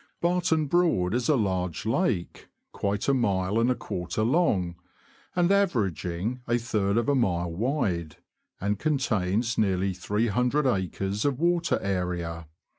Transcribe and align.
Barton 0.19 0.65
Broad 0.65 1.13
is 1.13 1.29
a 1.29 1.35
large 1.35 1.85
lake, 1.85 2.47
quite 2.71 3.07
a 3.07 3.13
mile 3.13 3.59
and 3.59 3.69
a 3.69 3.75
quarter 3.75 4.23
long, 4.23 4.73
and 5.35 5.51
averaging 5.51 6.41
a 6.47 6.57
third 6.57 6.97
of 6.97 7.07
a 7.07 7.13
mile 7.13 7.51
wide, 7.51 8.17
and 8.59 8.79
contains 8.79 9.59
nearly 9.59 9.93
300 9.93 10.65
acres 10.65 11.23
of 11.23 11.37
water 11.39 11.77
area. 11.83 12.47